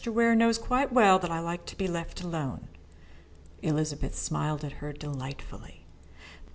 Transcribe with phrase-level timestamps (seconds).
[0.03, 2.69] Ware knows quite well that I like to be left alone."
[3.61, 5.85] Elizabeth smiled at her delightfully.